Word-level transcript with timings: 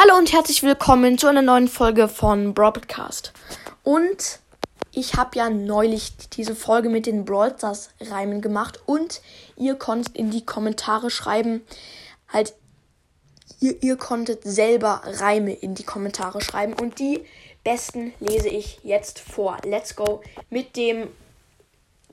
Hallo 0.00 0.16
und 0.16 0.32
herzlich 0.32 0.62
willkommen 0.62 1.18
zu 1.18 1.26
einer 1.26 1.42
neuen 1.42 1.66
Folge 1.66 2.06
von 2.06 2.54
Broadcast. 2.54 3.32
Und 3.82 4.38
ich 4.92 5.14
habe 5.14 5.36
ja 5.36 5.50
neulich 5.50 6.12
diese 6.34 6.54
Folge 6.54 6.88
mit 6.88 7.06
den 7.06 7.24
Brawl 7.24 7.52
Stars 7.58 7.90
Reimen 8.00 8.40
gemacht 8.40 8.78
und 8.86 9.20
ihr 9.56 9.74
konntet 9.74 10.14
in 10.14 10.30
die 10.30 10.46
Kommentare 10.46 11.10
schreiben, 11.10 11.62
halt, 12.28 12.54
ihr, 13.58 13.82
ihr 13.82 13.96
konntet 13.96 14.44
selber 14.44 15.02
Reime 15.04 15.52
in 15.52 15.74
die 15.74 15.82
Kommentare 15.82 16.40
schreiben 16.42 16.74
und 16.74 17.00
die 17.00 17.24
besten 17.64 18.14
lese 18.20 18.50
ich 18.50 18.78
jetzt 18.84 19.18
vor. 19.18 19.58
Let's 19.64 19.96
go 19.96 20.22
mit 20.48 20.76
dem 20.76 21.08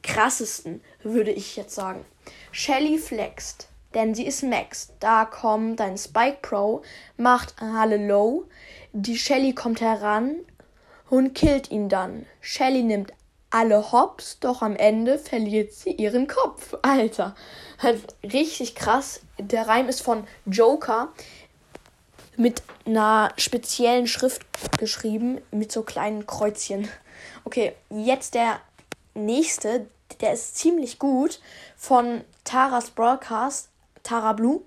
krassesten, 0.02 0.82
würde 1.04 1.30
ich 1.30 1.56
jetzt 1.56 1.76
sagen. 1.76 2.04
Shelly 2.52 2.98
flext 2.98 3.68
denn 3.96 4.14
sie 4.14 4.28
ist 4.28 4.44
Max. 4.44 4.94
Da 5.00 5.26
kommt 5.26 5.82
ein 5.82 5.98
Spike 5.98 6.38
Pro, 6.42 6.84
macht 7.18 7.56
Halle 7.60 8.06
Low. 8.06 8.46
Die 8.92 9.18
Shelly 9.18 9.54
kommt 9.54 9.82
heran 9.82 10.36
und 11.10 11.34
killt 11.34 11.72
ihn 11.72 11.90
dann. 11.90 12.26
Shelly 12.42 12.84
nimmt 12.84 13.14
alle 13.50 13.92
Hops, 13.94 14.40
doch 14.40 14.62
am 14.62 14.76
Ende 14.76 15.18
verliert 15.18 15.72
sie 15.72 15.92
ihren 15.92 16.28
Kopf. 16.28 16.78
Alter, 16.82 17.36
halt 17.80 18.04
richtig 18.22 18.76
krass. 18.76 19.22
Der 19.40 19.68
Reim 19.68 19.88
ist 19.88 20.02
von 20.02 20.28
Joker 20.46 21.14
mit 22.38 22.64
einer 22.86 23.32
speziellen 23.38 24.08
Schrift 24.08 24.46
geschrieben, 24.78 25.40
mit 25.52 25.72
so 25.72 25.84
kleinen 25.84 26.28
Kreuzchen. 26.28 26.90
Okay, 27.46 27.74
jetzt 27.90 28.34
der 28.34 28.60
nächste, 29.14 29.88
der 30.20 30.34
ist 30.34 30.58
ziemlich 30.58 31.00
gut, 31.00 31.40
von 31.78 32.26
Taras 32.44 32.90
Broadcast. 32.90 33.70
Tara 34.06 34.34
Blue. 34.34 34.62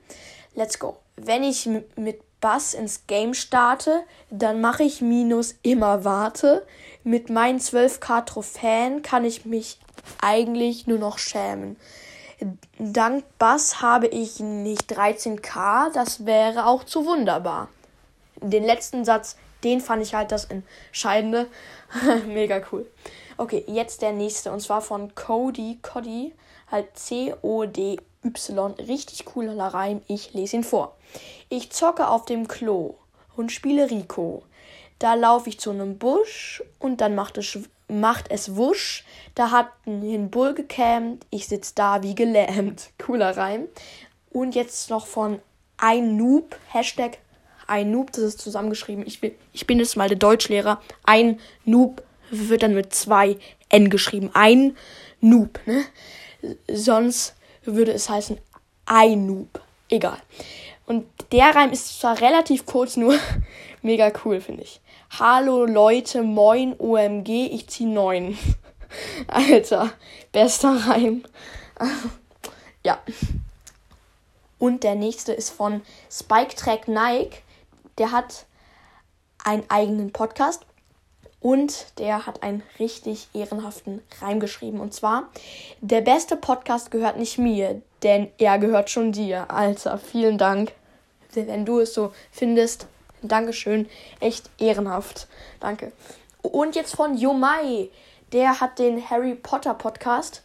Let's 0.55 0.78
go. 0.78 0.98
Wenn 1.16 1.42
ich 1.42 1.66
mit 1.96 2.20
Bass 2.41 2.74
ins 2.74 3.06
Game 3.06 3.34
starte, 3.34 4.02
dann 4.30 4.60
mache 4.60 4.83
ich 4.83 5.01
Minus 5.01 5.55
immer 5.62 6.05
warte. 6.05 6.66
Mit 7.04 7.30
meinen 7.30 7.59
12k 7.59 8.24
Trophäen 8.24 9.02
kann 9.02 9.24
ich 9.24 9.45
mich 9.45 9.79
eigentlich 10.21 10.87
nur 10.87 10.99
noch 10.99 11.18
schämen. 11.18 11.77
Dank 12.79 13.24
Bass 13.38 13.82
habe 13.82 14.07
ich 14.07 14.38
nicht 14.38 14.93
13k, 14.93 15.93
das 15.93 16.24
wäre 16.24 16.66
auch 16.66 16.84
zu 16.84 17.05
wunderbar. 17.05 17.68
Den 18.40 18.62
letzten 18.62 19.05
Satz, 19.05 19.37
den 19.65 19.80
fand 19.80 20.02
ich 20.02 20.15
halt 20.15 20.30
das 20.30 20.45
Entscheidende. 20.45 21.49
Mega 22.27 22.60
cool. 22.71 22.87
Okay, 23.37 23.65
jetzt 23.66 24.02
der 24.02 24.12
nächste 24.12 24.52
und 24.52 24.60
zwar 24.60 24.80
von 24.80 25.15
Cody 25.16 25.79
Cody, 25.82 26.32
halt 26.71 26.97
C-O-D 26.97 27.99
Y. 28.24 28.74
Richtig 28.79 29.24
cooler 29.24 29.69
Reim. 29.69 30.02
Ich 30.07 30.35
lese 30.35 30.57
ihn 30.57 30.65
vor. 30.65 30.97
Ich 31.49 31.71
zocke 31.71 32.09
auf 32.09 32.24
dem 32.24 32.49
Klo 32.49 32.95
und 33.37 33.52
spiele 33.52 33.91
Rico. 33.91 34.43
Da 34.99 35.15
laufe 35.15 35.49
ich 35.49 35.61
zu 35.61 35.71
einem 35.71 35.99
Busch 35.99 36.63
und 36.79 37.01
dann 37.01 37.15
macht 37.15 37.39
es, 37.39 37.59
macht 37.89 38.30
es 38.30 38.57
wusch. 38.57 39.05
Da 39.35 39.51
hat 39.51 39.69
ein 39.87 40.30
Bull 40.30 40.55
gekämmt. 40.55 41.24
Ich 41.30 41.46
sitz 41.46 41.74
da 41.74 42.02
wie 42.02 42.15
gelähmt. 42.15 42.91
Cooler 42.99 43.37
Reim. 43.37 43.69
Und 44.30 44.55
jetzt 44.55 44.91
noch 44.91 45.07
von 45.07 45.41
ein 45.77 46.16
Noob. 46.16 46.57
Hashtag 46.69 47.19
ein 47.69 47.93
Noob. 47.93 48.13
Das 48.13 48.24
ist 48.24 48.41
zusammengeschrieben. 48.41 49.07
Ich, 49.07 49.23
will, 49.23 49.35
ich 49.52 49.66
bin 49.66 49.79
jetzt 49.79 49.96
mal 49.96 50.09
der 50.09 50.19
Deutschlehrer. 50.19 50.83
Ein 51.05 51.39
Noob 51.65 52.02
wird 52.30 52.63
dann 52.65 52.74
mit 52.74 52.93
zwei 52.93 53.39
N 53.69 53.91
geschrieben. 53.91 54.30
Ein 54.35 54.77
Noob. 55.21 55.61
Ne? 55.65 55.85
Sonst 56.72 57.34
würde 57.64 57.92
es 57.92 58.08
heißen 58.08 58.38
ein 58.86 59.26
Noob. 59.26 59.60
Egal. 59.88 60.18
Und 60.86 61.06
der 61.32 61.54
Reim 61.54 61.70
ist 61.70 62.00
zwar 62.00 62.20
relativ 62.20 62.64
kurz, 62.66 62.96
nur 62.96 63.18
mega 63.82 64.10
cool, 64.25 64.41
finde 64.41 64.62
ich. 64.62 64.81
Hallo 65.19 65.64
Leute, 65.64 66.22
moin, 66.22 66.75
OMG, 66.78 67.28
ich 67.53 67.69
zieh 67.69 67.86
neun. 67.86 68.38
Alter, 69.26 69.92
bester 70.32 70.76
Reim. 70.87 71.25
ja. 72.84 72.98
Und 74.59 74.82
der 74.82 74.94
nächste 74.94 75.32
ist 75.32 75.50
von 75.50 75.82
Spike 76.10 76.54
Track 76.56 76.88
Nike. 76.88 77.43
Der 77.98 78.12
hat 78.12 78.47
einen 79.44 79.65
eigenen 79.69 80.12
Podcast 80.12 80.65
und 81.41 81.99
der 81.99 82.26
hat 82.26 82.43
einen 82.43 82.62
richtig 82.78 83.28
ehrenhaften 83.32 84.03
Reim 84.21 84.41
geschrieben. 84.41 84.81
Und 84.81 84.93
zwar, 84.94 85.28
der 85.81 86.00
beste 86.00 86.37
Podcast 86.37 86.91
gehört 86.91 87.16
nicht 87.16 87.38
mir, 87.38 87.81
denn 88.03 88.31
er 88.38 88.59
gehört 88.59 88.91
schon 88.91 89.12
dir. 89.12 89.50
Alter, 89.50 89.98
vielen 89.98 90.38
Dank. 90.38 90.72
Wenn 91.32 91.65
du 91.65 91.81
es 91.81 91.94
so 91.94 92.12
findest, 92.32 92.87
Dankeschön. 93.22 93.88
Echt 94.21 94.50
ehrenhaft. 94.59 95.28
Danke. 95.60 95.93
Und 96.43 96.77
jetzt 96.77 96.94
von 96.94 97.16
Yomai. 97.16 97.91
Der 98.32 98.60
hat 98.60 98.78
den 98.78 99.09
Harry 99.09 99.34
Potter 99.34 99.75
Podcast. 99.75 100.43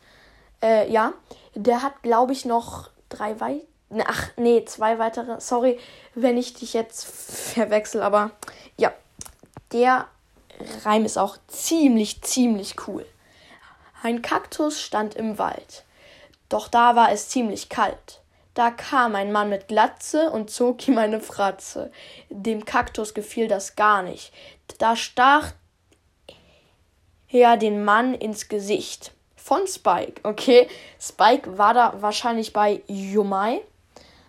Äh, 0.61 0.91
ja. 0.91 1.13
Der 1.53 1.83
hat, 1.83 2.01
glaube 2.01 2.33
ich, 2.33 2.45
noch 2.45 2.89
drei 3.09 3.39
weitere. 3.39 3.67
Ach, 4.05 4.29
nee, 4.37 4.65
zwei 4.65 4.97
weitere. 4.97 5.39
Sorry, 5.39 5.77
wenn 6.15 6.37
ich 6.37 6.53
dich 6.55 6.73
jetzt 6.73 7.05
verwechsel, 7.05 8.01
aber 8.01 8.31
ja. 8.77 8.91
Der 9.71 10.07
Reim 10.83 11.05
ist 11.05 11.17
auch 11.17 11.37
ziemlich, 11.47 12.21
ziemlich 12.21 12.75
cool. 12.87 13.05
Ein 14.01 14.21
Kaktus 14.21 14.81
stand 14.81 15.15
im 15.15 15.37
Wald. 15.37 15.83
Doch 16.49 16.67
da 16.67 16.95
war 16.95 17.11
es 17.11 17.29
ziemlich 17.29 17.69
kalt. 17.69 18.21
Da 18.53 18.69
kam 18.69 19.15
ein 19.15 19.31
Mann 19.31 19.49
mit 19.49 19.67
Glatze 19.67 20.29
und 20.29 20.51
zog 20.51 20.87
ihm 20.87 20.97
eine 20.97 21.19
Fratze. 21.19 21.91
Dem 22.29 22.65
Kaktus 22.65 23.13
gefiel 23.13 23.47
das 23.47 23.75
gar 23.75 24.03
nicht. 24.03 24.31
Da 24.77 24.95
stach 24.95 25.53
er 27.29 27.57
den 27.57 27.83
Mann 27.83 28.13
ins 28.13 28.47
Gesicht. 28.47 29.11
Von 29.35 29.67
Spike, 29.67 30.21
okay? 30.23 30.69
Spike 31.01 31.57
war 31.57 31.73
da 31.73 31.95
wahrscheinlich 31.99 32.53
bei 32.53 32.81
Yumai. 32.87 33.61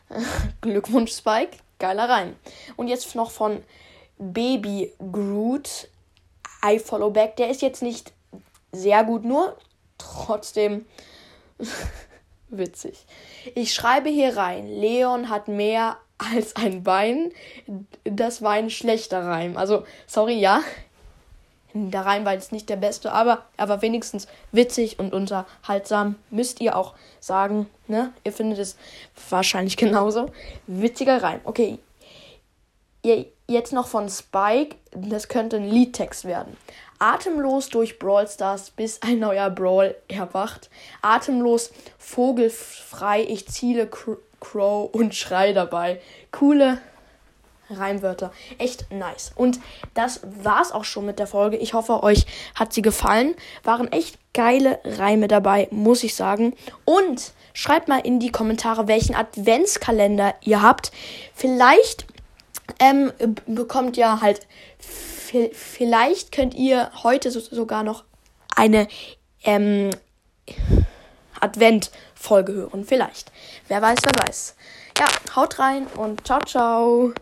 Glückwunsch, 0.61 1.13
Spike. 1.13 1.59
Geiler 1.79 2.09
Reim. 2.09 2.37
Und 2.77 2.89
jetzt 2.89 3.15
noch 3.15 3.31
von 3.31 3.63
Baby 4.19 4.93
Groot. 5.13 5.89
I 6.65 6.79
Follow 6.79 7.11
Back. 7.11 7.37
Der 7.37 7.51
ist 7.51 7.63
jetzt 7.63 7.83
nicht 7.83 8.13
sehr 8.73 9.05
gut, 9.05 9.25
nur 9.25 9.57
trotzdem 9.99 10.87
witzig. 12.49 13.05
Ich 13.55 13.75
schreibe 13.75 14.09
hier 14.09 14.37
rein, 14.37 14.69
Leon 14.69 15.29
hat 15.29 15.49
mehr 15.49 15.99
als 16.19 16.57
ein 16.57 16.83
Bein. 16.83 17.33
Das 18.05 18.43
war 18.43 18.53
ein 18.53 18.71
schlechter 18.71 19.25
Reim. 19.25 19.57
Also, 19.57 19.85
sorry, 20.07 20.35
ja. 20.35 20.63
Der 21.77 22.07
Reim 22.07 22.25
war 22.25 22.35
jetzt 22.35 22.53
nicht 22.53 22.69
der 22.69 22.77
beste, 22.77 23.11
aber 23.11 23.47
er 23.57 23.69
war 23.69 23.83
wenigstens 23.83 24.29
witzig 24.53 25.01
und 25.01 25.13
unterhaltsam. 25.13 26.15
Müsst 26.31 26.61
ihr 26.61 26.77
auch 26.77 26.95
sagen, 27.19 27.69
ne? 27.89 28.13
Ihr 28.23 28.33
findet 28.33 28.61
es 28.61 28.77
wahrscheinlich 29.29 29.77
genauso. 29.77 30.31
Witziger 30.69 31.21
Reim. 31.21 31.41
Okay, 31.43 31.81
jetzt 33.47 33.73
noch 33.73 33.87
von 33.87 34.09
Spike. 34.09 34.77
Das 34.93 35.29
könnte 35.29 35.57
ein 35.57 35.69
Liedtext 35.69 36.25
werden. 36.25 36.57
Atemlos 36.99 37.69
durch 37.69 37.99
Brawl 37.99 38.29
Stars, 38.29 38.71
bis 38.71 39.03
ein 39.03 39.19
neuer 39.19 39.51
Brawl 39.51 39.95
erwacht. 40.09 40.71
Atemlos, 41.03 41.73
vogelfrei, 41.99 43.23
ich 43.23 43.47
ziele 43.49 43.89
Crow 43.89 44.89
und 44.93 45.15
schrei 45.15 45.53
dabei. 45.53 46.01
Coole 46.31 46.79
Reimwörter. 47.71 48.33
Echt 48.59 48.91
nice. 48.93 49.33
Und 49.35 49.59
das 49.95 50.21
war's 50.23 50.73
auch 50.73 50.85
schon 50.85 51.07
mit 51.07 51.19
der 51.19 51.27
Folge. 51.27 51.57
Ich 51.57 51.75
hoffe, 51.75 52.03
euch 52.03 52.27
hat 52.55 52.73
sie 52.73 52.83
gefallen. 52.83 53.35
Waren 53.63 53.91
echt 53.91 54.19
geile 54.33 54.81
Reime 54.85 55.29
dabei, 55.29 55.69
muss 55.71 56.05
ich 56.05 56.15
sagen. 56.15 56.55
Und 56.85 57.33
schreibt 57.53 57.89
mal 57.89 58.01
in 58.01 58.21
die 58.21 58.31
Kommentare, 58.31 58.87
welchen 58.87 59.15
Adventskalender 59.15 60.35
ihr 60.43 60.63
habt. 60.63 60.93
Vielleicht 61.35 62.07
ähm, 62.85 63.13
bekommt 63.47 63.97
ihr 63.97 64.21
halt, 64.21 64.47
vielleicht 65.53 66.33
könnt 66.33 66.55
ihr 66.55 66.91
heute 67.03 67.31
so, 67.31 67.41
sogar 67.41 67.83
noch 67.83 68.05
eine 68.55 68.89
ähm, 69.45 69.91
Advent-Folge 71.41 72.53
hören. 72.53 72.85
Vielleicht. 72.85 73.33
Wer 73.69 73.81
weiß, 73.81 73.99
wer 74.03 74.27
weiß. 74.27 74.55
Ja, 74.99 75.07
haut 75.35 75.59
rein 75.59 75.87
und 75.97 76.27
ciao, 76.27 76.41
ciao. 76.41 77.15